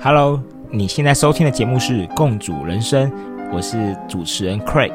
[0.00, 3.10] Hello，你现在收听的节目是《共主人生》，
[3.52, 4.92] 我是主持人 Craig。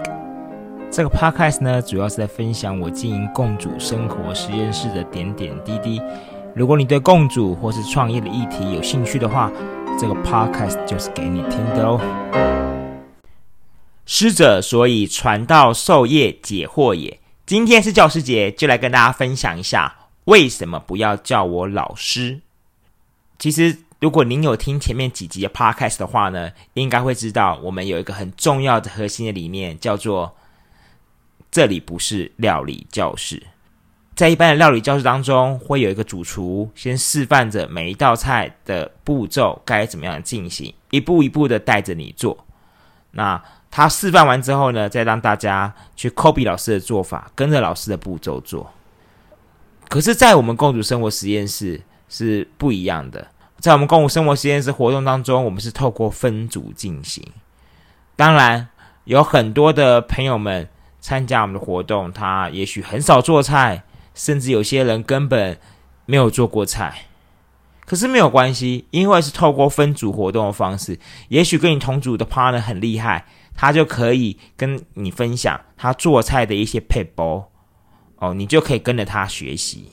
[0.92, 6.02] 这个 Podcast 呢，主要是在分享我经营共主生活实验室的点点滴滴。
[6.55, 9.51] 如果你对共主或是创业的议题有兴趣的话，
[9.99, 11.99] 这个 Podcast 就是给你听的哦。
[14.06, 17.20] 师者，所以传道授业解惑也。
[17.45, 19.95] 今天是教师节，就来跟大家分享一下，
[20.26, 22.41] 为什么不要叫我老师。
[23.40, 23.77] 其实。
[23.99, 30.38] 如果您有听前面几集的 podcast 的话呢，应该会知道我们有一个很重要的核心的理念，叫做
[31.50, 33.41] “这里不是料理教室”。
[34.16, 42.46] 在一般的料理教室当中，会有一个主厨先示范着每一道菜的步骤该怎么样进行，一步一步的带着你做。
[43.10, 48.72] 那他示范完之后呢，再让大家去 copy 老师的做法，跟着老师的步骤做。
[49.90, 53.28] 可是，在我们共主生活实验室是不一样的。
[53.60, 57.24] 在我们共舞生活实验室活动当中，我们是透过分组进行。
[58.16, 58.70] 当然，
[59.05, 60.68] 有很多的朋友们
[60.99, 63.84] 参加我们的活动，他也许很少做菜，
[64.14, 65.59] 甚至有些人根本
[66.05, 67.05] 没有做过菜。
[67.86, 70.99] 可是没有关系，因为是透过分组活动的方式，
[71.30, 77.49] 也许跟你同组的 partner 很厉害，他就可以跟你分享他做菜的一些配包
[78.17, 79.89] 哦，你就可以跟着他学习。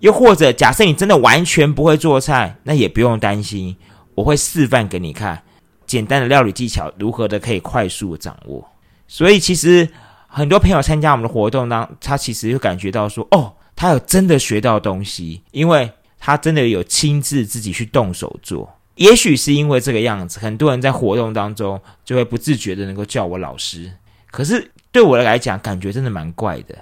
[0.00, 3.76] 又或者，假设你真的完全不会做菜，那也不用担心，
[4.14, 5.42] 我会示范给你看，
[5.86, 8.66] 简单的料理技巧如何的可以快速掌握。
[9.06, 9.86] 所以，其实
[10.26, 18.72] 很多朋友参加我们的活动当他其实就感觉到说，哦，他有真的学到东西，因为他真的有亲自自己去动手做。
[18.94, 23.92] 也许是因为这个样子，很多人在活动当中就会不自觉的能够叫我老师。
[24.30, 26.74] 可是对我来讲，感觉真的蛮怪的。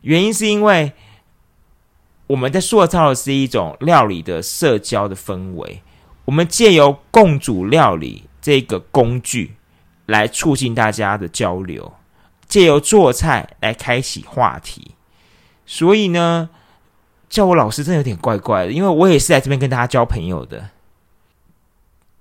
[0.00, 0.92] 原因是因为。
[2.28, 5.82] 我们在塑造的是一种料理的社交的氛围，
[6.24, 9.56] 我们借由共煮料理这个工具
[10.06, 11.92] 来促进大家的交流，
[12.46, 14.92] 借由做菜来开启话题。
[15.66, 16.48] 所以呢，
[17.28, 20.70] 叫我老师真的有点怪怪的，因为我也是来这边跟大家交朋友的。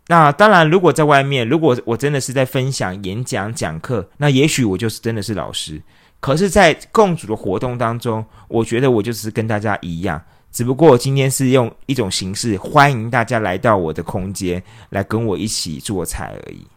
[0.07, 5.81] 那当然，如果在外面，如果我真的是在分享、演讲、讲课，那也许我就是真的是老师。
[6.21, 10.21] 可是，在共主的活动当中，我觉得我就是跟大家一样，
[10.51, 16.67] 只不过今天是用一种形式欢迎大家来到我的空间，来跟我一起做菜而已。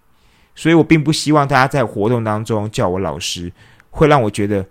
[0.55, 3.53] 所以我并不希望大家在活动当中叫我老师，
[3.91, 4.65] 会让我觉得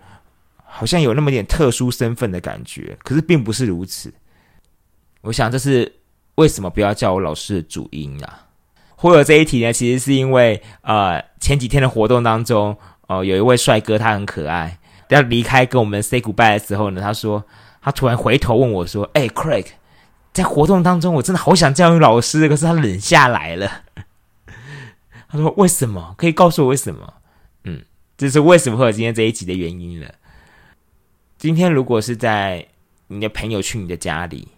[0.64, 2.98] 好像有那么点特殊身份的感觉。
[3.04, 4.12] 可是并不是如此。
[5.20, 6.00] 我想这是
[6.34, 8.46] 为什么不要叫我老师的主因啊？
[8.96, 9.72] 会有这一题呢？
[9.72, 12.76] 其实是因为呃前几天的活动当中。
[13.06, 14.78] 哦，有一位帅哥，他很可爱。
[15.10, 17.44] 要离开跟我们 say goodbye 的时候呢，他说
[17.80, 19.66] 他突然回头问我说：“哎，Craig，
[20.32, 23.82] 在活动当中，我真的好想叫你老师，可是他冷下来了。
[25.30, 26.14] ”他说：“为什么？
[26.18, 27.14] 可以告诉我为什么？”
[27.62, 27.84] 嗯，
[28.16, 30.12] 这是为什么会有今天这一集的原因了。
[31.38, 32.66] 今天如果是在
[33.06, 34.48] 你的朋友去你的家里，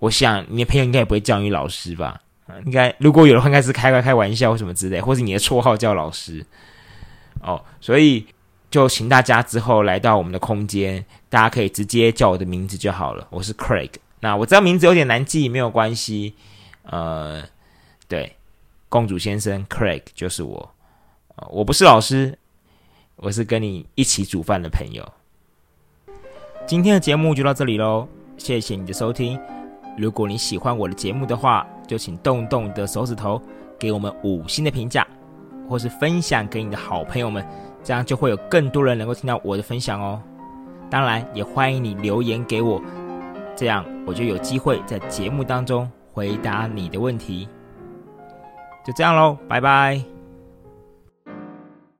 [0.00, 2.22] 我想你的朋友应该也不会叫你老师吧？
[2.64, 6.44] 应该如果有的话，应该是开开开玩笑或什么之类，或是你的绰号叫老师。
[7.40, 8.26] 哦，所以
[8.70, 13.26] 就请大家之后来到我们的空间，大家可以直接叫我的名字就好了。
[13.30, 13.90] 我是 Craig，
[14.20, 16.34] 那我知道名字有点难记，没有关系。
[16.84, 17.42] 呃，
[18.08, 18.36] 对，
[18.88, 20.74] 公主先生 Craig 就是我。
[21.48, 22.38] 我不是老师，
[23.16, 25.06] 我是跟你一起煮饭的朋友。
[26.66, 29.40] 今天的节目就到这里喽，谢谢你的收听。
[29.96, 33.40] 如果你喜欢我的节目的话，就请动动你的手指头，
[33.78, 35.06] 给我们五星的评价。
[35.70, 37.46] 或是分享给你的好朋友们，
[37.84, 40.20] 这样就会有更多人能够听到我的分享哦。
[40.90, 42.82] 当然，也欢迎你留言给我，
[43.54, 47.48] 这样我就有机会在节目当中回答你的问题。
[48.84, 50.19] 就这样喽，拜拜。